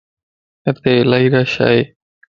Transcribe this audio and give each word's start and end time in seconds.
ھتي 0.69 0.91
الائي 1.03 1.27
رش 1.33 1.53
ائي 1.67 1.81